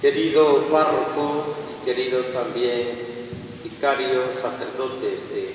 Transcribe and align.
Querido 0.00 0.62
párroco 0.70 1.56
y 1.82 1.84
queridos 1.84 2.32
también 2.32 2.86
vicarios, 3.64 4.26
sacerdotes 4.40 5.28
de, 5.28 5.54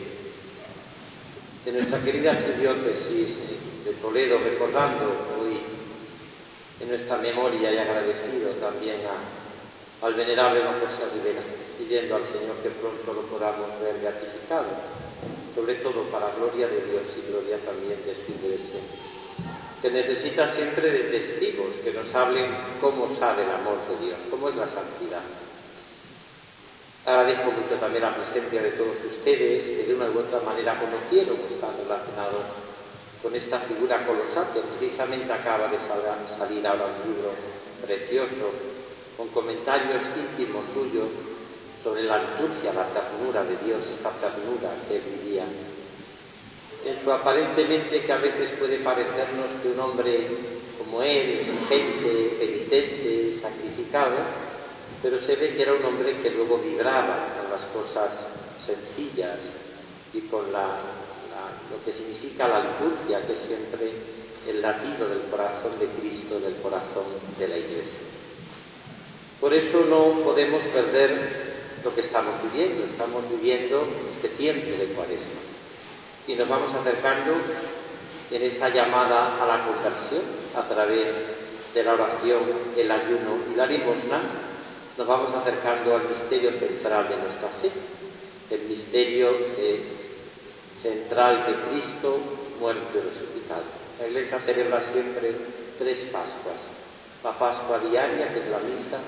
de 1.63 1.71
nuestra 1.71 2.03
querida 2.03 2.31
archidiócesis 2.31 3.37
de 3.85 3.93
Toledo, 4.01 4.39
recordando 4.39 5.05
hoy 5.39 5.57
en 6.81 6.89
nuestra 6.89 7.17
memoria 7.19 7.71
y 7.71 7.77
agradecido 7.77 8.49
también 8.59 8.97
al 10.03 10.13
venerable 10.13 10.59
don 10.59 10.73
José 10.83 11.07
Rivera, 11.15 11.41
pidiendo 11.77 12.15
al 12.15 12.23
Señor 12.27 12.55
que 12.61 12.69
pronto 12.69 13.13
lo 13.13 13.21
podamos 13.31 13.79
ver 13.81 13.95
beatificado, 14.03 14.67
sobre 15.55 15.75
todo 15.75 16.03
para 16.11 16.35
gloria 16.35 16.67
de 16.67 16.83
Dios 16.85 17.03
y 17.17 17.31
gloria 17.31 17.57
también 17.63 17.97
de 18.05 18.13
su 18.13 18.31
iglesia 18.31 18.81
que 19.83 19.91
necesita 19.91 20.55
siempre 20.55 20.89
de 20.89 21.11
testigos 21.11 21.67
que 21.83 21.91
nos 21.91 22.07
hablen 22.15 22.47
cómo 22.79 23.13
sabe 23.19 23.43
el 23.43 23.51
amor 23.51 23.75
de 23.91 24.05
Dios, 24.05 24.17
cómo 24.31 24.47
es 24.47 24.55
la 24.55 24.63
santidad. 24.63 25.19
Agradezco 27.05 27.51
mucho 27.51 27.75
también 27.81 28.03
la 28.03 28.15
presencia 28.15 28.63
de 28.63 28.79
todos 28.79 28.95
ustedes 29.03 29.75
que 29.75 29.83
de 29.83 29.93
una 29.93 30.07
u 30.07 30.19
otra 30.19 30.39
manera 30.39 30.79
conocieron, 30.79 31.35
están 31.51 31.75
relacionados 31.83 32.47
con 33.21 33.35
esta 33.35 33.59
figura 33.59 34.07
colosal 34.07 34.47
que 34.55 34.63
precisamente 34.63 35.33
acaba 35.33 35.67
de 35.67 35.75
salir 36.39 36.65
ahora 36.65 36.87
un 36.87 37.03
libro 37.03 37.35
precioso 37.83 38.55
con 39.17 39.27
comentarios 39.29 40.01
íntimos 40.15 40.65
suyos 40.73 41.09
sobre 41.83 42.03
la 42.03 42.17
liturgia, 42.17 42.73
la 42.73 42.87
ternura 42.87 43.43
de 43.43 43.57
Dios, 43.65 43.81
esta 43.93 44.11
ternura 44.11 44.71
que 44.87 44.99
vivía 44.99 45.43
en 45.43 45.73
aparentemente 47.09 48.01
que 48.01 48.11
a 48.11 48.17
veces 48.17 48.51
puede 48.59 48.79
parecernos 48.79 49.47
que 49.61 49.69
un 49.69 49.79
hombre 49.79 50.27
como 50.77 51.01
él, 51.01 51.39
exigente, 51.39 52.35
penitente, 52.39 53.39
sacrificado, 53.41 54.15
pero 55.01 55.19
se 55.19 55.35
ve 55.35 55.55
que 55.55 55.63
era 55.63 55.73
un 55.73 55.85
hombre 55.85 56.15
que 56.21 56.31
luego 56.31 56.57
vibraba 56.57 57.27
con 57.39 57.51
las 57.51 57.63
cosas 57.71 58.11
sencillas 58.65 59.39
y 60.13 60.21
con 60.21 60.51
lo 60.51 61.83
que 61.85 61.91
significa 61.91 62.47
la 62.47 62.59
liturgia, 62.59 63.25
que 63.25 63.33
es 63.33 63.39
siempre 63.47 63.91
el 64.47 64.61
latido 64.61 65.07
del 65.07 65.21
corazón 65.31 65.79
de 65.79 65.87
Cristo, 65.87 66.39
del 66.39 66.55
corazón 66.55 67.05
de 67.39 67.47
la 67.47 67.57
Iglesia. 67.57 68.03
Por 69.43 69.53
eso 69.53 69.83
no 69.89 70.23
podemos 70.23 70.61
perder 70.73 71.19
lo 71.83 71.93
que 71.93 71.99
estamos 71.99 72.31
viviendo, 72.43 72.85
estamos 72.85 73.29
viviendo 73.29 73.85
este 74.15 74.29
tiempo 74.37 74.69
de 74.79 74.85
cuaresma. 74.95 75.43
Y 76.25 76.35
nos 76.35 76.47
vamos 76.47 76.73
acercando 76.73 77.33
en 78.31 78.41
esa 78.41 78.69
llamada 78.69 79.43
a 79.43 79.45
la 79.45 79.65
conversión 79.65 80.21
a 80.55 80.61
través 80.61 81.07
de 81.73 81.83
la 81.83 81.91
oración, 81.91 82.39
el 82.77 82.89
ayuno 82.89 83.35
y 83.51 83.55
la 83.57 83.65
limosna, 83.65 84.21
nos 84.97 85.05
vamos 85.05 85.35
acercando 85.35 85.93
al 85.93 86.07
misterio 86.07 86.51
central 86.51 87.09
de 87.09 87.17
nuestra 87.17 87.49
fe, 87.61 87.69
el 88.49 88.61
misterio 88.61 89.29
eh, 89.57 89.81
central 90.81 91.45
de 91.47 91.53
Cristo 91.67 92.17
muerto 92.61 92.91
y 92.95 93.01
resucitado. 93.01 93.63
La 93.99 94.07
Iglesia 94.07 94.39
celebra 94.39 94.81
siempre 94.93 95.35
tres 95.77 95.97
Pascuas, 96.13 96.63
la 97.23 97.31
Pascua 97.31 97.79
diaria, 97.79 98.33
que 98.33 98.39
es 98.39 98.49
la 98.49 98.59
misa, 98.59 98.99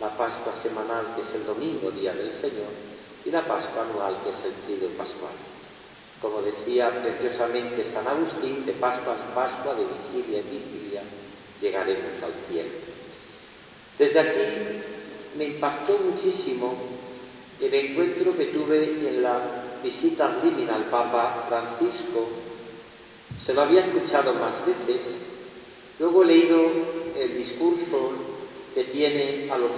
la 0.00 0.10
Pascua 0.10 0.54
semanal, 0.62 1.14
que 1.16 1.22
es 1.22 1.34
el 1.34 1.46
domingo, 1.46 1.90
día 1.90 2.14
del 2.14 2.32
Señor, 2.32 2.72
y 3.24 3.30
la 3.30 3.42
Pascua 3.42 3.82
anual, 3.82 4.16
que 4.22 4.30
es 4.30 4.44
el 4.44 4.52
Trido 4.64 4.88
Pascual 4.96 5.34
como 6.22 6.40
decía 6.40 6.88
preciosamente 7.02 7.84
San 7.92 8.06
Agustín, 8.06 8.64
de 8.64 8.72
Pascua 8.74 9.16
en 9.18 9.34
Pascua, 9.34 9.74
de 9.74 9.84
vigilia 9.84 10.38
en 10.38 10.50
vigilia, 10.50 11.02
llegaremos 11.60 12.22
al 12.22 12.32
cielo. 12.48 12.70
Desde 13.98 14.20
aquí 14.20 14.38
me 15.36 15.44
impactó 15.46 15.98
muchísimo 15.98 16.74
el 17.60 17.74
encuentro 17.74 18.36
que 18.36 18.46
tuve 18.46 18.84
en 18.84 19.22
la 19.22 19.40
visita 19.82 20.38
limina 20.44 20.76
al 20.76 20.84
Papa 20.84 21.44
Francisco. 21.48 22.28
Se 23.44 23.52
lo 23.52 23.62
había 23.62 23.84
escuchado 23.84 24.32
más 24.34 24.64
veces, 24.64 25.00
luego 25.98 26.22
he 26.22 26.26
leído 26.26 26.60
el 27.18 27.36
discurso 27.36 28.12
que 28.74 28.84
tiene 28.84 29.50
a 29.50 29.58
los 29.58 29.70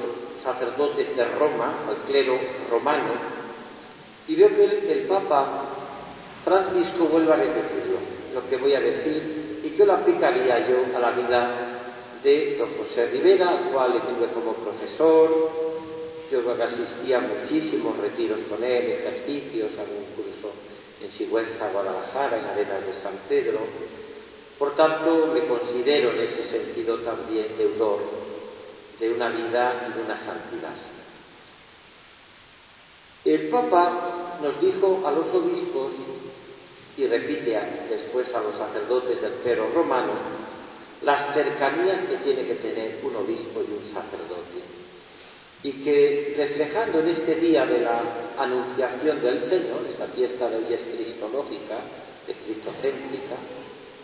sacerdotes 0.43 1.17
de 1.17 1.25
Roma, 1.25 1.73
al 1.89 1.97
clero 2.07 2.39
romano, 2.71 3.13
y 4.29 4.37
veo 4.37 4.49
que 4.49 4.65
el, 4.65 5.01
Papa 5.09 5.47
Francisco 6.45 7.05
vuelve 7.07 7.33
a 7.33 7.37
repetirlo, 7.37 7.99
lo 8.35 8.49
que 8.49 8.57
voy 8.57 8.75
a 8.75 8.81
decir, 8.81 9.61
y 9.63 9.71
que 9.71 9.85
lo 9.85 9.95
aplicaría 9.95 10.67
yo 10.69 10.97
a 10.97 11.01
la 11.01 11.11
vida 11.11 11.51
de 12.23 12.57
don 12.57 12.71
José 12.79 13.07
Rivera, 13.07 13.51
al 13.51 13.71
cual 13.71 13.95
le 13.95 14.01
como 14.29 14.53
profesor, 14.55 15.51
yo 16.31 16.65
asistía 16.65 17.19
a 17.19 17.21
muchísimos 17.21 17.97
retiros 17.99 18.39
con 18.49 18.65
él, 18.65 18.93
ejercicios, 18.93 19.71
algún 19.79 20.05
curso 20.17 20.51
en 21.03 21.11
Sigüenza, 21.11 21.71
Guadalajara, 21.73 22.39
en 22.39 22.45
Arenas 22.47 22.87
de 22.87 22.93
San 23.03 23.15
Pedro. 23.29 23.59
Por 24.59 24.75
tanto, 24.77 25.33
me 25.35 25.47
considero 25.47 26.13
en 26.13 26.21
ese 26.21 26.49
sentido 26.49 26.99
también 26.99 27.47
deudor 27.59 27.99
de 29.01 29.13
una 29.13 29.29
vida 29.29 29.89
y 29.89 29.99
de 29.99 30.03
una 30.05 30.19
santidad. 30.19 30.75
El 33.25 33.49
Papa 33.49 34.39
nos 34.43 34.61
dijo 34.61 35.03
a 35.07 35.11
los 35.11 35.27
obispos 35.35 35.93
y 36.97 37.07
repite 37.07 37.59
después 37.89 38.33
a 38.35 38.41
los 38.43 38.55
sacerdotes 38.57 39.21
del 39.21 39.33
clero 39.43 39.69
romano 39.75 40.13
las 41.03 41.35
cercanías 41.35 42.01
que 42.07 42.17
tiene 42.19 42.47
que 42.47 42.55
tener 42.55 43.01
un 43.03 43.17
obispo 43.17 43.61
y 43.61 43.73
un 43.73 43.85
sacerdote. 43.93 44.63
Y 45.63 45.73
que 45.83 46.35
reflejando 46.37 47.01
en 47.01 47.09
este 47.09 47.35
día 47.37 47.65
de 47.67 47.81
la 47.81 48.01
anunciación 48.39 49.21
del 49.23 49.41
Señor, 49.41 49.81
esta 49.91 50.07
fiesta 50.07 50.49
de 50.49 50.57
hoy 50.57 50.67
es 50.71 50.81
cristológica, 50.81 51.79
es 52.29 52.37
cristocéntrica, 52.45 53.37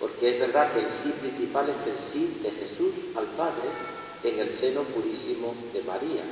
porque 0.01 0.31
es 0.31 0.41
verdad 0.41 0.73
que 0.73 0.81
el 0.81 0.87
sí 1.03 1.13
principal 1.21 1.67
es 1.69 1.87
el 1.87 2.13
sí 2.13 2.41
de 2.43 2.51
Jesús 2.51 2.95
al 3.17 3.27
Padre 3.37 3.69
en 4.25 4.39
el 4.39 4.51
seno 4.51 4.83
purísimo 4.83 5.55
de 5.73 5.83
María. 5.83 6.23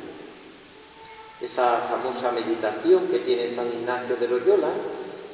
Esa 1.41 1.79
famosa 1.83 2.33
meditación 2.33 3.07
que 3.09 3.19
tiene 3.21 3.55
San 3.55 3.73
Ignacio 3.73 4.17
de 4.17 4.29
Loyola, 4.29 4.69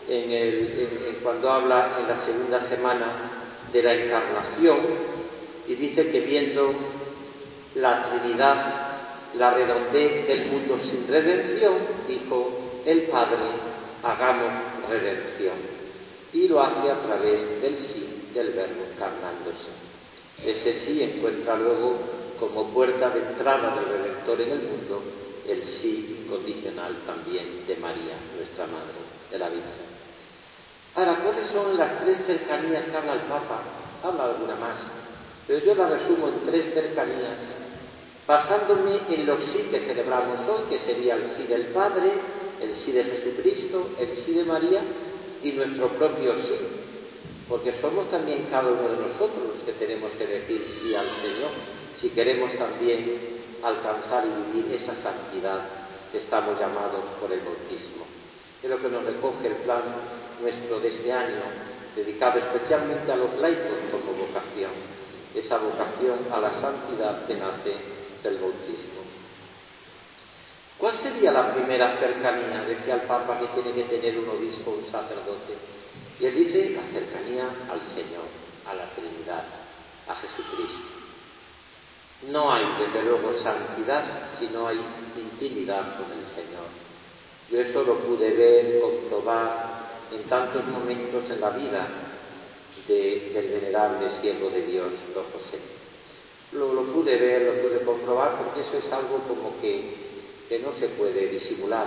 en 0.08 1.16
cuando 1.22 1.50
habla 1.50 1.96
en 1.98 2.08
la 2.08 2.24
segunda 2.26 2.68
semana 2.68 3.06
de 3.72 3.82
la 3.82 3.94
encarnación 3.94 4.78
y 5.66 5.74
dice 5.74 6.10
que 6.10 6.20
viendo 6.20 6.74
la 7.76 8.10
Trinidad, 8.10 8.84
la 9.38 9.54
redondez 9.54 10.26
del 10.26 10.46
mundo 10.46 10.78
sin 10.78 11.08
redención, 11.08 11.74
dijo 12.06 12.82
el 12.84 13.02
Padre, 13.02 13.38
hagamos 14.02 14.52
redención. 14.90 15.83
Y 16.34 16.48
lo 16.48 16.60
hace 16.60 16.90
a 16.90 17.00
través 17.00 17.62
del 17.62 17.76
sí 17.78 18.30
del 18.34 18.50
Verbo 18.50 18.82
encarnándose. 18.92 19.70
Ese 20.44 20.84
sí 20.84 21.02
encuentra 21.02 21.56
luego 21.56 21.96
como 22.38 22.68
puerta 22.68 23.08
de 23.10 23.20
entrada 23.20 23.74
del 23.76 23.86
Redentor 23.86 24.40
en 24.40 24.50
el 24.50 24.58
mundo 24.58 25.02
el 25.48 25.62
sí 25.62 26.24
incondicional 26.24 26.94
también 27.06 27.66
de 27.66 27.76
María, 27.76 28.16
nuestra 28.36 28.66
Madre, 28.66 28.98
de 29.30 29.38
la 29.38 29.48
Virgen. 29.48 29.94
Ahora, 30.96 31.16
¿cuáles 31.22 31.50
son 31.50 31.76
las 31.76 32.00
tres 32.00 32.18
cercanías 32.26 32.84
que 32.84 32.96
habla 32.96 33.14
el 33.14 33.20
Papa? 33.20 33.60
Habla 34.02 34.24
alguna 34.24 34.54
más, 34.56 34.76
pero 35.46 35.64
yo 35.64 35.74
la 35.74 35.88
resumo 35.88 36.28
en 36.28 36.50
tres 36.50 36.72
cercanías, 36.72 37.38
basándome 38.26 39.00
en 39.08 39.26
los 39.26 39.38
sí 39.40 39.68
que 39.70 39.80
celebramos 39.80 40.40
hoy, 40.48 40.64
que 40.70 40.78
sería 40.78 41.14
el 41.14 41.24
sí 41.36 41.44
del 41.44 41.66
Padre, 41.66 42.12
el 42.64 42.74
sí 42.74 42.92
de 42.92 43.04
Jesucristo, 43.04 43.90
el 44.00 44.08
sí 44.24 44.32
de 44.32 44.44
María 44.44 44.80
y 45.42 45.52
nuestro 45.52 45.88
propio 45.88 46.32
sí, 46.34 46.56
porque 47.48 47.74
somos 47.80 48.10
también 48.10 48.46
cada 48.50 48.68
uno 48.68 48.88
de 48.88 49.08
nosotros 49.08 49.52
los 49.52 49.62
que 49.64 49.72
tenemos 49.72 50.10
que 50.12 50.26
decir 50.26 50.64
sí 50.64 50.94
al 50.94 51.04
Señor, 51.04 51.52
si 52.00 52.08
queremos 52.10 52.50
también 52.56 53.04
alcanzar 53.62 54.24
y 54.24 54.58
vivir 54.58 54.80
esa 54.80 54.94
santidad 54.96 55.60
que 56.10 56.18
estamos 56.18 56.58
llamados 56.58 57.04
por 57.20 57.30
el 57.32 57.40
bautismo. 57.40 58.04
Es 58.62 58.70
lo 58.70 58.80
que 58.80 58.88
nos 58.88 59.04
recoge 59.04 59.48
el 59.48 59.56
plan 59.64 59.82
nuestro 60.40 60.80
de 60.80 60.88
este 60.88 61.12
año, 61.12 61.44
dedicado 61.94 62.38
especialmente 62.38 63.12
a 63.12 63.16
los 63.16 63.38
laicos 63.40 63.76
como 63.92 64.16
vocación, 64.16 64.72
esa 65.34 65.58
vocación 65.58 66.18
a 66.32 66.40
la 66.40 66.50
santidad 66.60 67.26
que 67.26 67.34
nace 67.34 67.76
del 68.22 68.38
bautismo. 68.38 69.03
¿Cuál 70.84 70.98
sería 70.98 71.32
la 71.32 71.50
primera 71.54 71.96
cercanía? 71.96 72.62
Decía 72.68 72.96
el 72.96 73.08
Papa 73.08 73.40
que 73.40 73.46
tiene 73.58 73.72
que 73.72 73.84
tener 73.84 74.18
un 74.18 74.28
obispo, 74.28 74.72
un 74.72 74.84
sacerdote. 74.84 75.56
Y 76.20 76.26
él 76.26 76.34
dice 76.34 76.76
la 76.76 76.82
cercanía 76.92 77.48
al 77.72 77.80
Señor, 77.80 78.28
a 78.68 78.74
la 78.74 78.84
Trinidad, 78.92 79.44
a 80.06 80.14
Jesucristo. 80.14 80.84
No 82.30 82.52
hay, 82.52 82.66
desde 82.78 83.02
luego, 83.02 83.32
santidad 83.42 84.04
si 84.38 84.48
no 84.48 84.66
hay 84.66 84.78
intimidad 85.16 85.80
con 85.96 86.12
el 86.12 86.26
Señor. 86.36 86.68
Yo 87.50 87.60
eso 87.62 87.82
lo 87.82 88.00
pude 88.00 88.34
ver, 88.34 88.78
comprobar 88.82 89.86
en 90.12 90.22
tantos 90.24 90.66
momentos 90.66 91.24
en 91.30 91.40
la 91.40 91.48
vida 91.48 91.88
del 92.86 93.48
venerable 93.58 94.10
siervo 94.20 94.50
de 94.50 94.66
Dios, 94.66 94.92
don 95.14 95.24
José. 95.32 95.58
Lo, 96.54 96.72
lo, 96.72 96.82
pude 96.84 97.16
ver, 97.16 97.42
lo 97.42 97.68
pude 97.68 97.84
comprobar, 97.84 98.38
porque 98.38 98.60
eso 98.60 98.78
es 98.78 98.92
algo 98.92 99.18
como 99.28 99.60
que, 99.60 99.94
que 100.48 100.58
no 100.60 100.72
se 100.78 100.88
puede 100.88 101.28
disimular. 101.28 101.86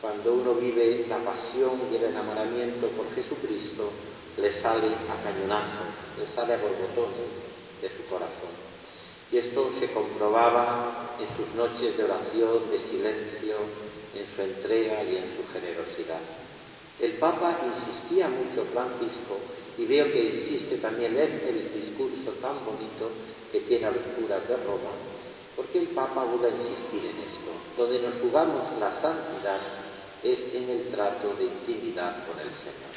Cuando 0.00 0.34
uno 0.34 0.54
vive 0.54 1.06
la 1.08 1.18
pasión 1.18 1.80
y 1.90 1.96
el 1.96 2.04
enamoramiento 2.04 2.86
por 2.88 3.12
Jesucristo, 3.14 3.90
le 4.38 4.52
sale 4.52 4.86
a 4.86 5.22
cañonazos, 5.24 5.90
le 6.18 6.26
sale 6.34 6.54
a 6.54 6.58
borbotones 6.58 7.28
de 7.82 7.88
su 7.88 8.08
corazón. 8.08 8.54
Y 9.30 9.38
esto 9.38 9.70
se 9.78 9.92
comprobaba 9.92 11.16
en 11.20 11.28
sus 11.36 11.54
noches 11.54 11.96
de 11.96 12.04
oración, 12.04 12.70
de 12.70 12.78
silencio, 12.78 13.56
en 14.14 14.24
su 14.34 14.42
entrega 14.42 15.02
y 15.04 15.16
en 15.16 15.24
su 15.36 15.44
generosidad. 15.52 16.20
El 17.00 17.12
Papa 17.12 17.54
insistía 17.62 18.28
mucho, 18.28 18.66
Francisco, 18.72 19.38
y 19.78 19.86
veo 19.86 20.10
que 20.10 20.34
insiste 20.34 20.78
también 20.78 21.16
en 21.16 21.46
el 21.46 21.70
discurso 21.72 22.32
tan 22.42 22.58
bonito 22.64 23.10
que 23.52 23.60
tiene 23.60 23.86
a 23.86 23.90
los 23.92 24.02
curas 24.18 24.46
de 24.48 24.56
Roma, 24.56 24.90
porque 25.54 25.78
el 25.78 25.88
Papa 25.88 26.24
vuelve 26.24 26.48
a 26.48 26.58
insistir 26.58 27.06
en 27.06 27.18
esto. 27.22 27.54
Donde 27.76 28.02
nos 28.02 28.20
jugamos 28.20 28.62
la 28.80 28.90
santidad 29.00 29.60
es 30.24 30.54
en 30.54 30.68
el 30.68 30.88
trato 30.88 31.34
de 31.38 31.44
intimidad 31.44 32.26
con 32.26 32.34
el 32.40 32.50
Señor. 32.50 32.94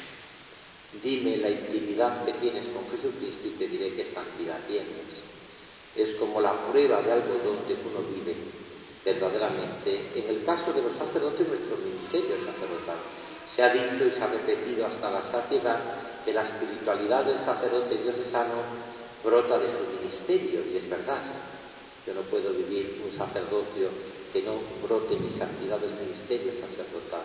Dime 1.02 1.36
la 1.38 1.50
intimidad 1.50 2.24
que 2.24 2.32
tienes 2.34 2.66
con 2.74 2.84
Jesucristo 2.90 3.46
y 3.46 3.50
te 3.50 3.68
diré 3.68 3.94
qué 3.94 4.04
santidad 4.12 4.58
tienes. 4.66 5.22
Es 5.94 6.16
como 6.16 6.40
la 6.40 6.52
prueba 6.66 7.00
de 7.00 7.12
algodón 7.12 7.62
de 7.68 7.74
que 7.74 7.88
uno 7.88 8.02
vive 8.12 8.34
verdaderamente. 9.04 10.12
En 10.14 10.28
el 10.28 10.44
caso 10.44 10.72
de 10.72 10.82
los 10.82 10.96
sacerdotes, 10.96 11.48
nuestro 11.48 11.76
ministerio 11.76 12.36
sacerdotal. 12.46 12.98
Se 13.54 13.62
ha 13.62 13.72
dicho 13.72 14.06
y 14.06 14.10
se 14.10 14.22
ha 14.22 14.28
repetido 14.28 14.86
hasta 14.86 15.10
la 15.10 15.22
saciedad 15.30 15.78
que 16.24 16.32
la 16.32 16.42
espiritualidad 16.42 17.24
del 17.24 17.38
sacerdote 17.44 17.98
diocesano 17.98 18.62
brota 19.24 19.58
de 19.58 19.66
su 19.66 19.84
ministerio, 19.98 20.60
y 20.72 20.76
es 20.76 20.88
verdad. 20.88 21.20
Yo 22.06 22.14
no 22.14 22.22
puedo 22.22 22.50
vivir 22.50 23.02
un 23.04 23.16
sacerdocio 23.16 23.88
que 24.32 24.42
no 24.42 24.54
brote 24.82 25.14
mi 25.16 25.30
santidad 25.38 25.78
del 25.78 25.94
ministerio 26.00 26.52
sacerdotal. 26.58 27.22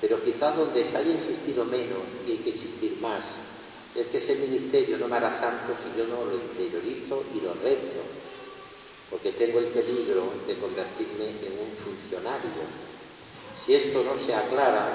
Pero 0.00 0.22
quizá 0.22 0.52
donde 0.52 0.84
se 0.88 0.96
haya 0.96 1.12
insistido 1.12 1.64
menos 1.64 2.04
y 2.26 2.32
hay 2.32 2.38
que 2.38 2.50
insistir 2.50 2.98
más, 3.00 3.20
es 3.94 4.06
que 4.08 4.18
ese 4.18 4.34
ministerio 4.36 4.98
no 4.98 5.08
me 5.08 5.16
hará 5.16 5.38
santo 5.40 5.74
si 5.82 5.98
yo 5.98 6.06
no 6.06 6.24
lo 6.24 6.34
interiorizo 6.34 7.24
y 7.34 7.40
lo 7.40 7.54
rezo, 7.62 8.02
porque 9.10 9.32
tengo 9.32 9.58
el 9.58 9.66
peligro 9.66 10.32
de 10.46 10.54
convertirme 10.56 11.28
en 11.44 11.52
un 11.60 11.70
funcionario. 11.76 12.64
Si 13.64 13.74
esto 13.74 14.02
no 14.02 14.14
se 14.24 14.34
aclara, 14.34 14.88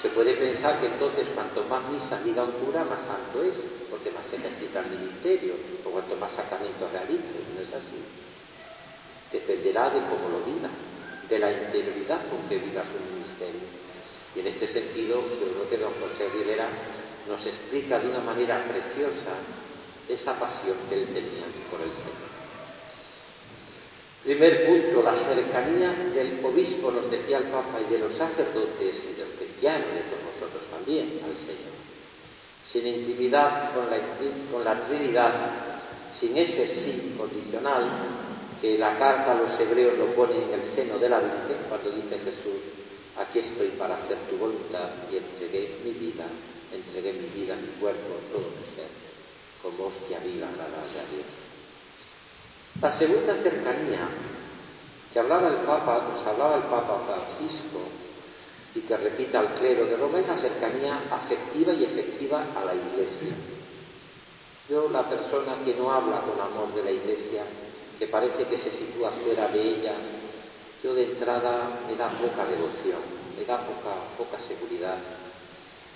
se 0.00 0.08
puede 0.10 0.34
pensar 0.34 0.80
que 0.80 0.86
entonces 0.86 1.28
cuanto 1.34 1.62
más 1.64 1.84
misa 1.90 2.20
diga 2.24 2.44
un 2.44 2.52
cura, 2.64 2.84
más 2.84 3.04
santo 3.04 3.44
es, 3.44 3.54
porque 3.90 4.10
más 4.10 4.24
ejercita 4.32 4.80
el 4.80 4.96
ministerio, 4.96 5.54
o 5.84 5.90
cuanto 5.90 6.16
más 6.16 6.32
sacramentos 6.32 6.90
realice, 6.90 7.36
no 7.54 7.60
es 7.60 7.68
así. 7.68 8.00
Dependerá 9.32 9.90
de 9.90 10.00
cómo 10.08 10.32
lo 10.32 10.40
viva, 10.42 10.70
de 11.28 11.38
la 11.38 11.52
interioridad 11.52 12.18
con 12.32 12.42
que 12.48 12.58
viva 12.58 12.82
su 12.82 12.98
ministerio. 13.12 13.66
Y 14.34 14.40
en 14.40 14.46
este 14.46 14.66
sentido, 14.72 15.20
yo 15.20 15.46
creo 15.52 15.68
que 15.68 15.78
don 15.78 15.92
José 16.00 16.30
Rivera 16.32 16.66
nos 17.28 17.44
explica 17.46 17.98
de 17.98 18.08
una 18.08 18.20
manera 18.20 18.64
preciosa 18.64 19.36
esa 20.08 20.38
pasión 20.38 20.76
que 20.88 20.96
él 20.96 21.06
tenía 21.06 21.46
por 21.70 21.80
el 21.80 21.92
Señor. 21.92 22.30
Primer 24.24 24.66
punto, 24.66 25.02
la 25.02 25.16
cercanía 25.16 25.96
del 26.12 26.44
obispo, 26.44 26.90
nos 26.90 27.10
decía 27.10 27.38
el 27.38 27.44
Papa, 27.44 27.80
y 27.80 27.90
de 27.90 28.00
los 28.00 28.12
sacerdotes 28.12 28.94
y 29.08 29.16
de 29.16 29.24
los 29.24 29.34
cristianos, 29.38 29.88
de 29.96 30.04
todos 30.12 30.28
nosotros 30.36 30.62
también, 30.70 31.08
al 31.24 31.32
Señor. 31.40 31.72
Sin 32.70 32.86
intimidad 32.86 33.72
con 33.72 33.88
la, 34.62 34.86
Trinidad, 34.86 35.32
sin 36.20 36.36
ese 36.36 36.68
sí 36.68 37.14
condicional, 37.16 37.88
que 38.60 38.76
la 38.76 38.98
carta 38.98 39.32
a 39.32 39.40
los 39.40 39.58
hebreos 39.58 39.96
lo 39.96 40.12
pone 40.12 40.36
en 40.36 40.52
el 40.52 40.68
seno 40.76 40.98
de 40.98 41.08
la 41.08 41.18
Virgen, 41.18 41.64
cuando 41.70 41.90
dice 41.90 42.20
Jesús, 42.20 42.60
aquí 43.16 43.38
estoy 43.38 43.68
para 43.80 43.96
hacer 43.96 44.18
tu 44.28 44.36
voluntad 44.36 44.90
y 45.10 45.16
entregué 45.16 45.80
mi 45.82 45.92
vida, 45.92 46.26
entregué 46.70 47.14
mi 47.14 47.40
vida, 47.40 47.56
mi 47.56 47.72
cuerpo, 47.80 48.20
todo 48.30 48.52
mi 48.52 48.64
ser, 48.76 48.92
como 49.62 49.88
hostia 49.88 50.20
viva 50.20 50.46
la 50.58 50.64
a 50.64 51.08
Dios. 51.08 51.40
La 52.80 52.96
segunda 52.96 53.34
cercanía 53.42 54.08
que 55.12 55.18
hablaba 55.18 55.48
el 55.48 55.66
Papa, 55.66 56.00
nos 56.00 56.26
hablaba 56.26 56.56
el 56.56 56.62
Papa 56.62 57.02
Francisco 57.04 57.80
y 58.74 58.80
que 58.80 58.96
repita 58.96 59.40
el 59.40 59.48
clero 59.48 59.84
de 59.84 59.96
Roma 59.96 60.20
es 60.20 60.28
la 60.28 60.38
cercanía 60.38 60.98
afectiva 61.10 61.74
y 61.74 61.84
efectiva 61.84 62.40
a 62.40 62.64
la 62.64 62.72
Iglesia. 62.74 63.36
Yo, 64.70 64.88
la 64.88 65.02
persona 65.02 65.56
que 65.62 65.74
no 65.74 65.92
habla 65.92 66.22
con 66.22 66.40
amor 66.40 66.72
de 66.72 66.84
la 66.84 66.90
Iglesia, 66.92 67.42
que 67.98 68.06
parece 68.06 68.44
que 68.44 68.56
se 68.56 68.70
sitúa 68.70 69.10
fuera 69.10 69.48
de 69.48 69.60
ella, 69.60 69.92
yo 70.82 70.94
de 70.94 71.04
entrada 71.04 71.84
me 71.86 71.96
da 71.96 72.08
poca 72.08 72.46
devoción, 72.46 73.02
me 73.36 73.44
da 73.44 73.58
poca, 73.58 73.92
poca 74.16 74.38
seguridad. 74.48 74.96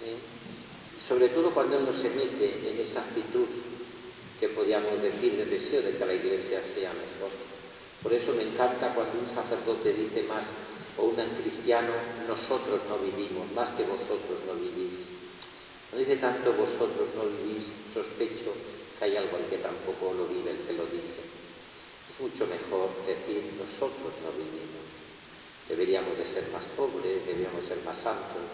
¿eh? 0.05 0.17
Sobre 1.09 1.31
todo 1.31 1.49
cuando 1.51 1.79
él 1.79 1.87
no 1.87 1.93
se 1.97 2.11
mete 2.11 2.69
en 2.69 2.81
esa 2.87 3.01
actitud 3.01 3.47
que 4.41 4.49
podríamos 4.49 5.01
decir 5.01 5.37
de 5.37 5.45
deseo 5.47 5.83
de 5.83 5.97
que 5.97 6.07
la 6.07 6.15
iglesia 6.15 6.61
sea 6.75 6.93
mejor. 6.93 7.31
Por 8.03 8.13
eso 8.13 8.33
me 8.35 8.43
encanta 8.43 8.93
cuando 8.95 9.19
un 9.19 9.35
sacerdote 9.35 9.93
dice 9.93 10.23
más, 10.25 10.45
o 10.97 11.11
un 11.11 11.17
cristiano, 11.17 11.93
nosotros 12.29 12.83
no 12.89 12.99
vivimos, 12.99 13.51
más 13.53 13.71
que 13.75 13.83
vosotros 13.83 14.45
no 14.47 14.55
vivís. 14.55 15.03
No 15.91 15.99
dice 15.99 16.17
tanto 16.17 16.53
vosotros 16.53 17.09
no 17.17 17.25
vivís, 17.25 17.67
sospecho 17.93 18.53
que 18.99 19.05
hay 19.05 19.17
algo 19.17 19.37
al 19.37 19.47
que 19.47 19.59
tampoco 19.59 20.15
lo 20.15 20.27
vive 20.27 20.51
el 20.51 20.63
que 20.67 20.75
lo 20.75 20.87
dice. 20.87 21.23
Es 22.11 22.21
mucho 22.21 22.47
mejor 22.47 22.91
decir 23.07 23.43
nosotros 23.59 24.13
no 24.23 24.31
vivimos. 24.39 24.87
Deberíamos 25.69 26.17
de 26.19 26.27
ser 26.31 26.47
más 26.53 26.63
pobres, 26.77 27.27
deberíamos 27.27 27.65
ser 27.67 27.79
más 27.83 27.97
santos, 28.05 28.45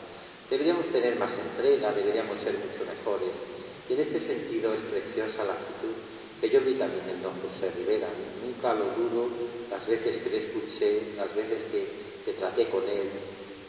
deberíamos 0.49 0.87
tener 0.93 1.17
más 1.17 1.33
entrega, 1.33 1.93
deberíamos 1.93 2.39
ser 2.41 2.55
mucho 2.55 2.87
mejores 2.87 3.50
y 3.89 3.93
en 3.93 4.01
este 4.01 4.21
sentido 4.21 4.73
es 4.75 4.81
preciosa 4.81 5.45
la 5.45 5.55
actitud 5.55 5.95
que 6.41 6.49
yo 6.49 6.61
vi 6.63 6.75
también 6.75 7.05
en 7.11 7.23
don 7.23 7.35
José 7.43 7.71
Rivera. 7.77 8.09
Nunca 8.43 8.73
lo 8.73 8.87
dudo, 8.97 9.29
las 9.71 9.87
veces 9.87 10.23
que 10.23 10.31
le 10.31 10.47
escuché, 10.47 11.15
las 11.17 11.35
veces 11.35 11.59
que, 11.71 12.33
traté 12.39 12.67
con 12.71 12.83
él, 12.89 13.11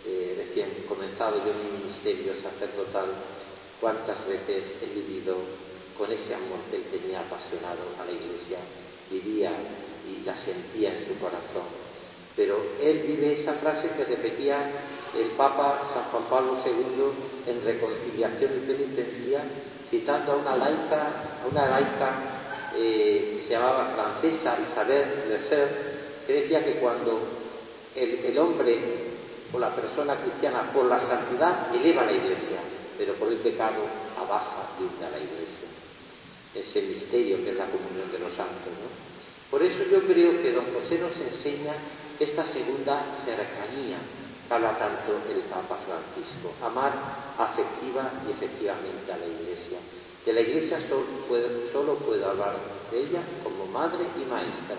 eh, 0.05 0.35
recién 0.37 0.69
comenzado 0.87 1.37
yo 1.37 1.51
mi 1.51 1.81
ministerio 1.81 2.31
sacerdotal, 2.37 3.09
cuántas 3.81 4.25
veces 4.27 4.63
he 4.81 4.85
vivido 4.93 5.35
con 5.97 6.11
ese 6.11 6.35
amor 6.35 6.61
que 6.69 6.77
él 6.77 6.85
tenía 6.91 7.21
apasionado 7.21 7.81
a 7.99 8.05
la 8.05 8.11
iglesia, 8.11 8.59
vivía 9.09 9.51
y 10.07 10.23
la 10.23 10.37
sentía 10.37 10.93
en 10.93 11.07
su 11.07 11.17
corazón. 11.19 11.65
Pero 12.35 12.57
él 12.81 13.03
vive 13.05 13.41
esa 13.41 13.53
frase 13.53 13.89
que 13.97 14.05
repetía 14.05 14.57
el 15.17 15.27
Papa 15.37 15.81
San 15.93 16.03
Juan 16.11 16.23
Pablo 16.29 16.57
II 16.65 17.51
en 17.51 17.65
reconciliación 17.65 18.51
y 18.55 18.71
penitencia 18.71 19.41
citando 19.89 20.31
a 20.31 20.35
una 20.37 20.55
laica, 20.55 21.03
a 21.43 21.47
una 21.51 21.67
laica 21.67 22.09
eh, 22.77 23.35
que 23.35 23.43
se 23.45 23.53
llamaba 23.53 23.91
francesa 23.93 24.57
Isabel 24.71 25.05
Ser, 25.49 25.67
que 26.25 26.33
decía 26.33 26.63
que 26.63 26.79
cuando 26.79 27.19
el, 27.95 28.37
hombre 28.39 28.79
o 29.51 29.59
la 29.59 29.75
persona 29.75 30.15
cristiana 30.15 30.71
por 30.71 30.85
la 30.85 30.99
santidad 31.05 31.75
eleva 31.75 32.03
a 32.03 32.05
la 32.05 32.13
iglesia, 32.13 32.63
pero 32.97 33.13
por 33.15 33.27
el 33.27 33.37
pecado 33.39 33.83
abaja 34.17 34.71
y 34.79 35.03
a 35.03 35.09
la 35.09 35.17
iglesia. 35.19 35.67
Ese 36.55 36.81
misterio 36.87 37.43
que 37.43 37.51
es 37.51 37.57
la 37.57 37.65
comunión 37.65 38.09
de 38.11 38.19
los 38.19 38.31
santos. 38.31 38.71
¿no? 38.79 39.20
Por 39.51 39.61
eso 39.61 39.83
yo 39.91 40.01
creo 40.07 40.41
que 40.41 40.53
don 40.53 40.65
José 40.73 40.97
nos 40.97 41.11
enseña 41.19 41.73
esta 42.19 42.45
segunda 42.45 43.03
cercanía 43.25 43.97
habla 44.51 44.77
tanto 44.77 45.15
el 45.31 45.39
Papa 45.47 45.79
Francisco, 45.79 46.51
amar 46.61 46.91
afectiva 47.39 48.03
y 48.27 48.31
efectivamente 48.31 49.11
a 49.11 49.17
la 49.17 49.25
Iglesia. 49.25 49.79
De 50.25 50.33
la 50.33 50.41
Iglesia 50.41 50.77
solo 50.89 51.07
puedo, 51.27 51.47
solo 51.71 51.95
puedo 51.95 52.29
hablar 52.29 52.55
de 52.91 52.99
ella 52.99 53.21
como 53.43 53.65
madre 53.67 54.03
y 54.19 54.27
maestra. 54.29 54.75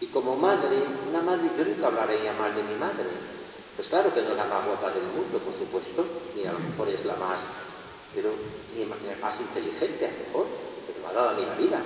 Y 0.00 0.06
como 0.06 0.36
madre, 0.36 0.82
una 1.08 1.22
madre, 1.22 1.50
yo 1.56 1.64
nunca 1.64 1.86
hablaré 1.86 2.18
mal 2.34 2.54
de 2.54 2.62
mi 2.62 2.74
madre. 2.74 3.06
Pues 3.76 3.86
claro 3.88 4.12
que 4.12 4.22
no 4.22 4.30
es 4.30 4.36
la 4.36 4.44
más 4.44 4.66
guapa 4.66 4.90
del 4.90 5.06
mundo, 5.14 5.38
por 5.38 5.54
supuesto, 5.54 6.04
ni 6.34 6.44
a 6.44 6.52
lo 6.52 6.58
mejor 6.58 6.88
es 6.88 7.04
la 7.06 7.14
más, 7.14 7.38
pero 8.12 8.30
ni 8.74 8.84
más 8.84 9.40
inteligente 9.40 10.06
a 10.06 10.10
lo 10.10 10.18
mejor, 10.26 10.46
pero 10.86 10.98
me 10.98 11.06
ha 11.06 11.12
dado 11.12 11.28
a 11.30 11.34
mí 11.34 11.46
la 11.46 11.54
vida. 11.54 11.80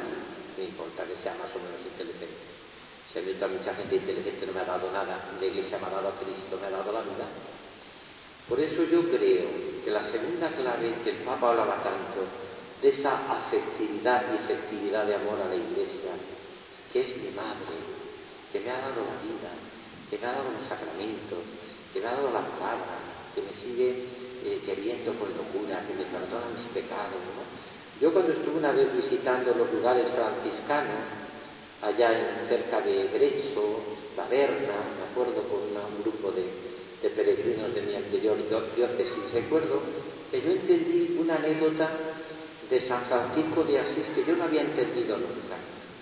No 0.56 0.62
importa 0.64 1.04
que 1.04 1.16
sea 1.22 1.32
más 1.40 1.48
o 1.54 1.60
menos 1.60 1.80
inteligente. 1.80 2.52
Se 3.12 3.20
ha 3.20 3.48
mucha 3.48 3.74
gente 3.74 3.96
inteligente, 3.96 4.46
no 4.46 4.52
me 4.52 4.60
ha 4.60 4.64
dado 4.64 4.90
nada. 4.92 5.20
La 5.38 5.46
Iglesia 5.46 5.78
me 5.78 5.86
ha 5.86 5.96
dado 6.00 6.08
a 6.08 6.16
Cristo, 6.16 6.56
me 6.60 6.66
ha 6.66 6.70
dado 6.70 6.92
la 6.92 7.04
vida. 7.04 7.28
Por 8.48 8.58
eso 8.60 8.84
yo 8.84 9.04
creo 9.08 9.48
que 9.84 9.90
la 9.90 10.04
segunda 10.08 10.48
clave 10.48 10.92
que 11.04 11.10
el 11.10 11.20
Papa 11.24 11.50
hablaba 11.50 11.76
tanto 11.84 12.24
de 12.80 12.88
esa 12.88 13.14
afectividad 13.30 14.24
y 14.32 14.36
efectividad 14.42 15.06
de 15.06 15.14
amor 15.14 15.38
a 15.44 15.48
la 15.48 15.56
Iglesia, 15.56 16.12
que 16.92 17.00
es 17.00 17.16
mi 17.20 17.30
madre, 17.36 17.76
que 18.50 18.60
me 18.60 18.70
ha 18.70 18.80
dado 18.80 19.04
la 19.04 19.16
vida, 19.22 19.52
que 20.08 20.18
me 20.18 20.26
ha 20.26 20.32
dado 20.32 20.50
los 20.50 20.68
sacramentos, 20.68 21.44
que 21.92 22.00
me 22.00 22.06
ha 22.08 22.16
dado 22.16 22.32
la 22.32 22.42
palabra, 22.42 22.96
que 23.34 23.42
me 23.44 23.52
sigue 23.52 24.08
eh, 24.44 24.60
queriendo 24.66 25.14
con 25.14 25.28
locura, 25.36 25.84
que 25.86 25.94
me 25.94 26.08
perdona 26.08 26.48
mis 26.56 26.68
pecados. 26.74 27.20
Yo 28.02 28.12
cuando 28.12 28.32
estuve 28.32 28.58
una 28.58 28.72
vez 28.72 28.88
visitando 28.96 29.54
los 29.54 29.72
lugares 29.72 30.02
franciscanos, 30.10 31.06
allá 31.82 32.10
cerca 32.48 32.80
de 32.80 33.06
Grecho, 33.14 33.78
Taberna, 34.16 34.74
me 34.98 35.06
acuerdo 35.06 35.46
con 35.46 35.62
un 35.70 36.02
grupo 36.02 36.32
de, 36.32 36.42
de 37.00 37.14
peregrinos 37.14 37.72
de 37.72 37.82
mi 37.82 37.94
anterior 37.94 38.36
diócesis, 38.74 39.30
recuerdo 39.32 39.78
que 40.32 40.42
yo 40.42 40.50
entendí 40.50 41.16
una 41.20 41.36
anécdota 41.36 41.88
de 42.68 42.80
San 42.80 43.02
Francisco 43.04 43.62
de 43.62 43.78
Asís 43.78 44.10
que 44.16 44.24
yo 44.24 44.34
no 44.34 44.50
había 44.50 44.62
entendido 44.62 45.16
nunca. 45.18 45.54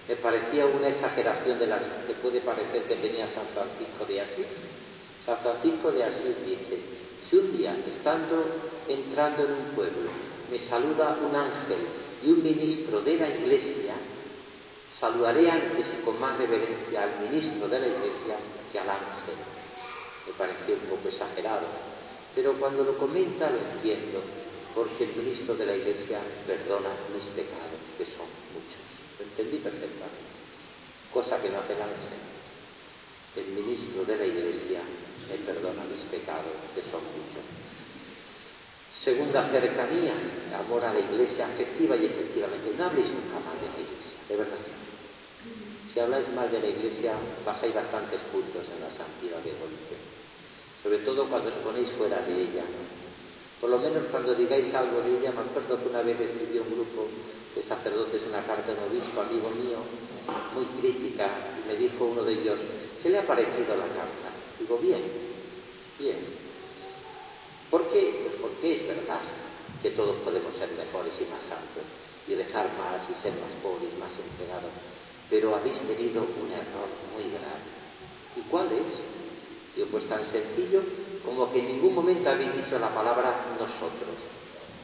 Me 0.08 0.16
parecía 0.16 0.64
una 0.64 0.88
exageración 0.88 1.58
de 1.58 1.66
las 1.66 1.82
que 2.06 2.14
puede 2.14 2.40
parecer 2.40 2.80
que 2.84 2.96
tenía 2.96 3.28
San 3.28 3.44
Francisco 3.52 4.06
de 4.08 4.22
Asís. 4.22 4.48
San 5.26 5.36
Francisco 5.36 5.92
de 5.92 6.04
Asís 6.04 6.46
dice, 6.46 6.80
si 7.28 7.36
un 7.36 7.58
día, 7.58 7.76
estando 7.86 8.42
entrando 8.88 9.44
en 9.44 9.52
un 9.52 9.74
pueblo, 9.76 10.29
me 10.50 10.58
saluda 10.58 11.16
un 11.22 11.34
ángel 11.34 11.78
y 12.24 12.30
un 12.30 12.42
ministro 12.42 13.00
de 13.00 13.16
la 13.16 13.28
iglesia, 13.28 13.94
saludaré 14.98 15.48
antes 15.48 15.86
y 15.86 16.04
con 16.04 16.18
más 16.20 16.36
reverencia 16.38 17.04
al 17.04 17.30
ministro 17.30 17.68
de 17.68 17.78
la 17.78 17.86
iglesia 17.86 18.36
que 18.72 18.78
al 18.80 18.90
ángel. 18.90 19.38
Me 20.26 20.32
pareció 20.34 20.74
un 20.74 20.90
poco 20.90 21.08
exagerado, 21.08 21.66
pero 22.34 22.52
cuando 22.54 22.82
lo 22.82 22.98
comenta 22.98 23.48
lo 23.48 23.58
entiendo, 23.58 24.20
porque 24.74 25.04
el 25.04 25.16
ministro 25.22 25.54
de 25.54 25.66
la 25.66 25.76
iglesia 25.76 26.18
perdona 26.46 26.90
mis 27.14 27.30
pecados, 27.30 27.80
que 27.96 28.04
son 28.04 28.26
muchos. 28.50 28.82
Lo 29.18 29.24
entendí 29.30 29.58
perfectamente, 29.58 30.34
cosa 31.14 31.40
que 31.40 31.50
no 31.50 31.58
hace 31.58 31.74
el 31.74 31.82
ángel. 31.82 32.18
El 33.38 33.46
ministro 33.54 34.04
de 34.04 34.16
la 34.16 34.26
iglesia 34.26 34.82
me 35.30 35.38
perdona 35.46 35.86
mis 35.86 36.02
pecados, 36.10 36.58
que 36.74 36.82
son 36.90 37.02
muchos. 37.14 37.46
Segunda 39.00 39.48
cercanía, 39.48 40.12
amor 40.60 40.84
a 40.84 40.92
la 40.92 41.00
iglesia 41.00 41.46
afectiva 41.46 41.96
y 41.96 42.04
efectivamente. 42.04 42.68
No 42.76 42.84
habléis 42.84 43.08
nunca 43.08 43.40
mal 43.40 43.56
de 43.56 43.72
la 43.72 43.80
iglesia, 43.80 44.20
de 44.28 44.36
verdad. 44.36 44.60
Si 45.88 46.00
habláis 46.00 46.28
mal 46.36 46.52
de 46.52 46.60
la 46.60 46.68
iglesia, 46.68 47.16
bajáis 47.40 47.72
bastantes 47.72 48.20
puntos 48.28 48.60
en 48.68 48.84
la 48.84 48.92
santidad 48.92 49.40
de 49.40 49.56
golpe. 49.56 49.96
Sobre 50.84 50.98
todo 51.00 51.24
cuando 51.32 51.48
os 51.48 51.64
ponéis 51.64 51.88
fuera 51.96 52.20
de 52.28 52.44
ella. 52.44 52.64
Por 53.60 53.70
lo 53.70 53.78
menos 53.78 54.04
cuando 54.12 54.34
digáis 54.34 54.68
algo 54.74 55.00
de 55.00 55.16
ella, 55.16 55.32
me 55.32 55.48
acuerdo 55.48 55.80
que 55.80 55.88
una 55.88 56.02
vez 56.02 56.20
escribió 56.20 56.60
un 56.60 56.76
grupo 56.76 57.08
de 57.56 57.62
sacerdotes 57.64 58.20
una 58.28 58.44
carta 58.44 58.68
de 58.68 58.84
un 58.84 58.92
obispo, 58.92 59.20
amigo 59.20 59.48
mío, 59.56 59.80
muy 60.52 60.64
crítica, 60.76 61.28
y 61.64 61.68
me 61.68 61.76
dijo 61.76 62.04
uno 62.04 62.22
de 62.22 62.34
ellos, 62.34 62.60
¿qué 63.02 63.08
le 63.08 63.18
ha 63.18 63.26
parecido 63.26 63.76
la 63.80 63.88
carta? 63.96 64.28
Digo, 64.58 64.76
bien, 64.76 65.00
bien. 65.98 66.16
¿Por 67.70 67.86
qué? 67.88 68.26
Pues 68.26 68.34
porque 68.42 68.76
es 68.76 68.88
verdad 68.88 69.20
que 69.82 69.90
todos 69.92 70.16
podemos 70.26 70.52
ser 70.58 70.68
mejores 70.72 71.14
y 71.20 71.24
más 71.30 71.40
santos 71.46 71.86
y 72.26 72.34
dejar 72.34 72.66
más 72.76 73.06
y 73.08 73.14
ser 73.22 73.32
más 73.38 73.54
pobres, 73.62 73.94
más 73.98 74.10
entregados. 74.18 74.74
Pero 75.30 75.54
habéis 75.54 75.78
tenido 75.86 76.22
un 76.22 76.50
error 76.50 76.90
muy 77.14 77.30
grave. 77.30 77.70
¿Y 78.34 78.42
cuál 78.50 78.66
es? 78.72 78.90
Digo, 79.74 79.86
pues 79.92 80.08
tan 80.08 80.20
sencillo 80.30 80.82
como 81.24 81.52
que 81.52 81.60
en 81.60 81.68
ningún 81.68 81.94
momento 81.94 82.28
habéis 82.28 82.54
dicho 82.56 82.78
la 82.78 82.92
palabra 82.92 83.54
nosotros. 83.54 84.18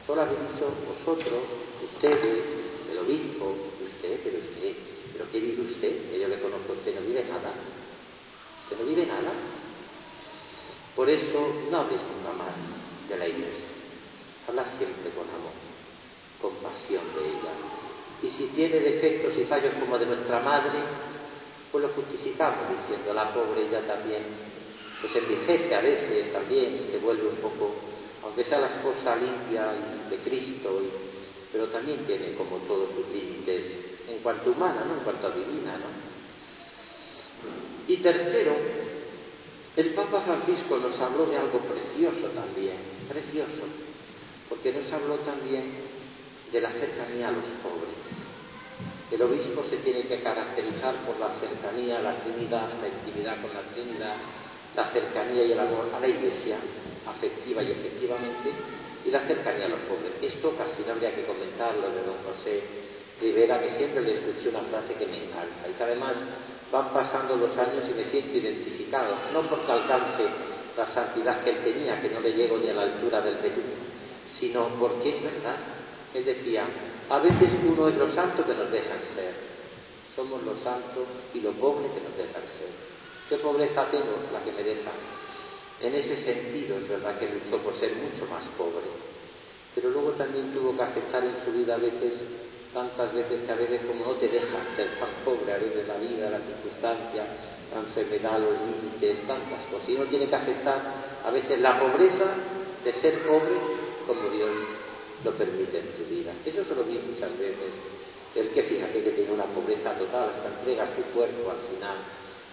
Solo 0.07 0.21
habéis 0.21 0.39
dicho 0.53 0.71
vosotros, 0.87 1.43
ustedes, 1.83 2.43
el 2.89 2.97
obispo, 2.99 3.51
usted, 3.83 4.19
pero 4.23 4.37
usted, 4.39 4.75
pero 5.11 5.25
¿qué 5.29 5.39
vive 5.41 5.61
usted? 5.63 6.09
Que 6.09 6.19
yo 6.21 6.27
le 6.29 6.39
conozco, 6.39 6.71
usted 6.71 6.95
no 6.95 7.01
vive 7.05 7.25
nada. 7.27 7.51
Usted 8.63 8.79
no 8.79 8.85
vive 8.87 9.05
nada. 9.05 9.31
Por 11.07 11.15
eso 11.15 11.39
no 11.71 11.77
habléis 11.77 12.01
nunca 12.03 12.35
más 12.35 12.51
de 13.07 13.15
la 13.15 13.25
iglesia. 13.25 13.63
Habla 14.45 14.65
siempre 14.75 15.07
con 15.15 15.23
amor, 15.23 15.55
con 16.35 16.51
pasión 16.59 16.99
de 17.15 17.31
ella. 17.31 17.55
Y 18.23 18.27
si 18.35 18.47
tiene 18.51 18.75
defectos 18.81 19.31
y 19.39 19.45
fallos 19.45 19.71
como 19.79 19.97
de 19.97 20.05
nuestra 20.05 20.41
madre, 20.41 20.83
pues 21.71 21.81
lo 21.81 21.89
justificamos 21.95 22.59
diciendo, 22.75 23.13
la 23.13 23.33
pobre 23.33 23.71
ella 23.71 23.87
también, 23.87 24.19
pues 24.99 25.15
envejece 25.15 25.75
a 25.75 25.79
veces 25.79 26.33
también, 26.33 26.77
se 26.91 26.97
vuelve 26.97 27.29
un 27.29 27.37
poco, 27.37 27.71
aunque 28.25 28.43
sea 28.43 28.59
la 28.59 28.67
esposa 28.67 29.15
limpia 29.15 29.71
de 30.09 30.17
Cristo, 30.17 30.81
pero 31.53 31.67
también 31.67 32.03
tiene 32.05 32.33
como 32.33 32.57
todos 32.67 32.89
sus 32.91 33.07
límites 33.15 33.63
en 34.09 34.19
cuanto 34.19 34.51
humana, 34.51 34.83
no 34.85 34.95
en 34.95 35.03
cuanto 35.05 35.27
a 35.27 35.31
divina, 35.31 35.71
¿no? 35.71 35.87
Y 37.87 37.95
tercero, 37.95 38.51
el 39.77 39.93
Papa 39.93 40.21
Francisco 40.25 40.81
nos 40.81 40.99
habló 40.99 41.27
de 41.27 41.37
algo 41.37 41.61
precioso 41.61 42.33
también, 42.33 42.81
precioso, 43.07 43.69
porque 44.49 44.73
nos 44.73 44.91
habló 44.91 45.21
también 45.21 45.69
de 46.51 46.61
la 46.61 46.71
cercanía 46.73 47.29
a 47.29 47.37
los 47.37 47.45
pobres. 47.61 47.93
El 49.13 49.21
obispo 49.21 49.61
se 49.69 49.77
tiene 49.77 50.01
que 50.09 50.17
caracterizar 50.25 50.95
por 51.05 51.21
la 51.21 51.29
cercanía 51.37 51.99
a 51.99 52.09
la 52.09 52.15
Trinidad, 52.25 52.65
la 52.81 52.89
intimidad 52.89 53.37
con 53.37 53.53
la 53.53 53.61
Trinidad, 53.69 54.17
la 54.75 54.85
cercanía 54.89 55.45
y 55.45 55.51
el 55.53 55.59
amor 55.59 55.85
a 55.93 55.99
la 56.01 56.07
Iglesia, 56.09 56.57
afectiva 57.05 57.61
y 57.61 57.69
efectivamente, 57.69 58.49
y 59.05 59.11
la 59.11 59.21
cercanía 59.29 59.69
a 59.69 59.77
los 59.77 59.85
pobres. 59.85 60.17
Esto 60.25 60.57
casi 60.57 60.89
no 60.89 60.97
habría 60.97 61.13
que 61.13 61.23
comentarlo 61.23 61.85
de 61.93 62.01
don 62.01 62.17
José 62.25 62.65
Rivera, 63.19 63.59
que 63.61 63.77
siempre 63.77 64.01
le 64.01 64.13
escuché 64.13 64.49
una 64.49 64.61
frase 64.61 64.93
que 64.93 65.07
me 65.07 65.17
encanta 65.17 65.67
y 65.67 65.73
que 65.73 65.83
además 65.83 66.13
van 66.71 66.93
pasando 66.93 67.35
los 67.35 67.57
años 67.57 67.83
y 67.89 67.93
me 67.93 68.05
siento 68.05 68.37
identificado, 68.37 69.15
no 69.33 69.41
porque 69.41 69.71
alcance 69.71 70.23
la 70.77 70.85
santidad 70.93 71.43
que 71.43 71.51
él 71.51 71.57
tenía, 71.63 71.99
que 72.01 72.09
no 72.09 72.19
le 72.19 72.33
llego 72.33 72.57
ni 72.57 72.69
a 72.69 72.73
la 72.73 72.83
altura 72.83 73.21
del 73.21 73.35
Perú, 73.37 73.63
sino 74.39 74.67
porque 74.79 75.09
es 75.09 75.23
verdad. 75.23 75.57
Él 76.13 76.25
decía, 76.25 76.65
a 77.09 77.19
veces 77.19 77.49
uno 77.65 77.87
es 77.87 77.95
lo 77.95 78.13
santo 78.13 78.45
que 78.45 78.53
nos 78.53 78.69
dejan 78.71 79.01
ser, 79.15 79.33
somos 80.15 80.43
los 80.43 80.61
santos 80.63 81.05
y 81.33 81.41
lo 81.41 81.51
pobre 81.53 81.87
que 81.93 82.01
nos 82.01 82.15
dejan 82.17 82.43
ser. 82.43 82.69
¿Qué 83.29 83.37
pobreza 83.37 83.85
tengo? 83.91 84.13
La 84.31 84.39
que 84.43 84.51
me 84.51 84.63
dejan. 84.63 84.93
En 85.81 85.93
ese 85.93 86.17
sentido 86.17 86.77
es 86.77 86.87
verdad 86.89 87.17
que 87.19 87.29
luchó 87.29 87.61
por 87.63 87.77
ser 87.79 87.91
mucho 87.93 88.25
más 88.31 88.43
pobre, 88.57 88.85
pero 89.77 89.93
luego 89.93 90.09
también 90.17 90.49
tuvo 90.57 90.75
que 90.75 90.81
aceptar 90.81 91.21
en 91.23 91.37
su 91.45 91.53
vida 91.53 91.75
a 91.75 91.77
veces 91.77 92.13
tantas 92.73 93.13
veces 93.13 93.45
que 93.45 93.51
a 93.51 93.61
veces 93.61 93.81
como 93.85 94.09
no 94.09 94.13
te 94.17 94.27
dejan 94.27 94.65
ser 94.75 94.89
tan 94.97 95.13
pobre, 95.21 95.53
a 95.53 95.61
veces 95.61 95.85
la 95.85 96.01
vida, 96.01 96.33
la 96.33 96.41
circunstancia, 96.41 97.21
la 97.69 97.79
enfermedad, 97.85 98.41
los 98.41 98.57
límites, 98.57 99.21
tantas 99.29 99.61
cosas. 99.69 99.85
Y 99.89 99.95
uno 99.95 100.05
tiene 100.09 100.25
que 100.25 100.35
aceptar 100.35 100.81
a 101.25 101.29
veces 101.29 101.61
la 101.61 101.77
pobreza 101.77 102.25
de 102.83 102.91
ser 102.93 103.21
pobre 103.21 103.53
como 104.05 104.29
Dios 104.33 104.49
lo 105.23 105.31
permite 105.37 105.77
en 105.77 105.89
tu 105.93 106.09
vida. 106.09 106.33
Eso 106.41 106.65
se 106.65 106.73
lo 106.73 106.81
vi 106.83 106.97
muchas 106.97 107.37
veces. 107.37 107.69
El 108.33 108.49
que 108.49 108.63
fíjate 108.63 109.03
que 109.03 109.13
tiene 109.13 109.31
una 109.33 109.45
pobreza 109.45 109.93
total, 109.93 110.29
hasta 110.33 110.57
entrega 110.57 110.89
su 110.93 111.01
cuerpo 111.13 111.53
al 111.53 111.61
final 111.69 111.97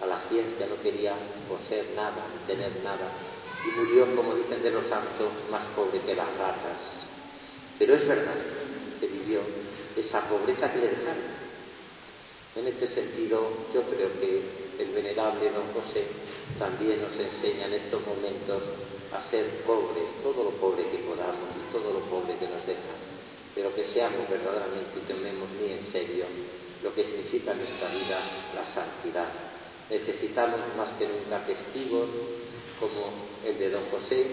a 0.01 0.05
la 0.05 0.19
ciencia, 0.29 0.65
no 0.69 0.77
quería 0.81 1.13
poseer 1.49 1.85
nada, 1.95 2.21
tener 2.45 2.71
nada, 2.83 3.09
y 3.65 3.79
murió, 3.79 4.15
como 4.15 4.35
dicen 4.35 4.61
de 4.61 4.71
los 4.71 4.85
santos, 4.89 5.29
más 5.51 5.65
pobre 5.75 6.01
que 6.01 6.15
las 6.15 6.27
ratas. 6.37 7.04
Pero 7.77 7.95
es 7.95 8.07
verdad 8.07 8.35
que 8.99 9.07
vivió 9.07 9.41
esa 9.95 10.21
pobreza 10.29 10.71
que 10.71 10.79
le 10.79 10.89
dejaron. 10.89 11.35
En 12.55 12.67
este 12.67 12.87
sentido, 12.87 13.51
yo 13.73 13.81
creo 13.83 14.07
que 14.19 14.41
el 14.79 14.89
venerable 14.91 15.51
don 15.51 15.67
José 15.75 16.07
también 16.57 17.01
nos 17.01 17.11
enseña 17.19 17.67
en 17.67 17.73
estos 17.73 17.99
momentos 18.07 18.63
a 19.11 19.21
ser 19.29 19.45
pobres, 19.67 20.07
todo 20.23 20.43
lo 20.43 20.51
pobre 20.51 20.83
que 20.87 21.03
podamos 21.03 21.51
y 21.51 21.71
todo 21.71 21.93
lo 21.93 21.99
pobre 22.07 22.35
que 22.39 22.47
nos 22.47 22.65
dejan, 22.65 22.99
pero 23.53 23.75
que 23.75 23.83
seamos 23.83 24.29
verdaderamente 24.29 24.99
y 24.99 25.07
tomemos 25.07 25.49
muy 25.59 25.71
en 25.71 25.91
serio 25.91 26.25
lo 26.83 26.93
que 26.93 27.03
significa 27.03 27.51
en 27.51 27.59
vida 27.59 28.19
la 28.55 28.65
santidad. 28.73 29.27
Necesitamos 29.89 30.59
más 30.77 30.89
que 30.97 31.07
nunca 31.07 31.45
testigos 31.45 32.09
como 32.79 33.13
el 33.45 33.57
de 33.57 33.69
don 33.69 33.83
José 33.91 34.25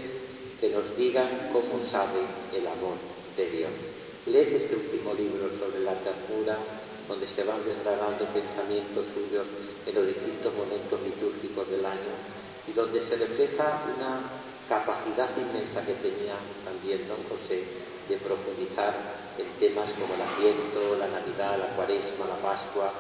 que 0.60 0.70
nos 0.70 0.96
digan 0.96 1.50
cómo 1.52 1.82
sabe 1.90 2.22
el 2.54 2.66
amor 2.66 2.96
de 3.36 3.50
Dios. 3.50 3.70
Leed 4.26 4.54
este 4.54 4.76
último 4.76 5.12
libro 5.14 5.50
sobre 5.58 5.82
la 5.82 5.94
ternura, 5.98 6.56
donde 7.08 7.26
se 7.26 7.42
van 7.42 7.58
desgranando 7.64 8.24
pensamientos 8.30 9.06
suyos 9.12 9.46
en 9.86 9.94
los 9.94 10.06
distintos 10.06 10.54
momentos 10.54 11.02
litúrgicos 11.02 11.68
del 11.68 11.84
año 11.84 12.14
y 12.68 12.72
donde 12.72 13.02
se 13.04 13.16
refleja 13.16 13.82
una 13.96 14.22
capacidad 14.68 15.28
inmensa 15.36 15.84
que 15.84 15.94
tenía 15.98 16.34
también 16.64 17.06
don 17.08 17.18
José 17.28 17.64
de 18.08 18.16
profundizar 18.18 18.94
en 19.38 19.48
temas 19.58 19.88
como 19.98 20.14
el 20.14 20.22
Adviento, 20.22 20.96
la 20.98 21.08
Navidad, 21.08 21.58
la 21.58 21.74
Cuaresma, 21.76 22.26
la 22.26 22.38
Pascua 22.42 22.92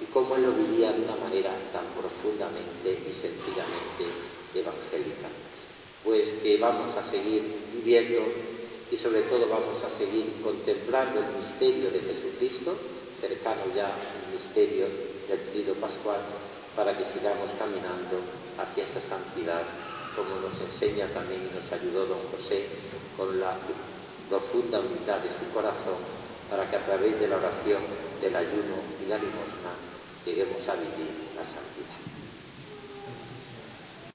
y 0.00 0.04
cómo 0.06 0.36
él 0.36 0.42
lo 0.42 0.52
vivía 0.52 0.92
de 0.92 1.02
una 1.02 1.16
manera 1.16 1.50
tan 1.72 1.86
profundamente 1.94 2.90
y 2.90 3.12
sencillamente 3.14 4.04
evangélica. 4.54 5.28
Pues 6.04 6.28
que 6.42 6.58
vamos 6.58 6.90
a 6.98 7.08
seguir 7.10 7.42
viviendo 7.72 8.20
y 8.90 8.96
sobre 8.98 9.22
todo 9.22 9.48
vamos 9.48 9.78
a 9.86 9.96
seguir 9.96 10.42
contemplando 10.42 11.20
el 11.20 11.38
misterio 11.38 11.90
de 11.90 12.00
Jesucristo, 12.00 12.76
cercano 13.20 13.62
ya 13.74 13.86
al 13.86 14.34
misterio 14.34 14.84
del 15.30 15.40
trido 15.54 15.74
pascual, 15.78 16.20
para 16.76 16.92
que 16.98 17.04
sigamos 17.14 17.48
caminando 17.56 18.18
hacia 18.58 18.84
esa 18.84 19.00
santidad, 19.08 19.62
como 20.18 20.42
nos 20.42 20.52
enseña 20.60 21.06
también 21.14 21.40
y 21.40 21.54
nos 21.54 21.70
ayudó 21.72 22.04
don 22.04 22.20
José 22.28 22.66
con 23.16 23.40
la 23.40 23.56
profunda 24.28 24.80
humildad 24.80 25.24
de 25.24 25.30
su 25.38 25.46
corazón, 25.54 25.96
para 26.50 26.68
que 26.68 26.76
a 26.76 26.84
través 26.84 27.18
de 27.18 27.28
la 27.28 27.36
oración, 27.36 27.80
del 28.20 28.36
ayuno 28.36 28.76
y 29.00 29.08
la 29.08 29.16
limosna 29.16 29.72
lleguemos 30.26 30.60
a 30.68 30.74
vivir 30.74 31.32
la 31.34 31.44
santidad. 31.48 32.11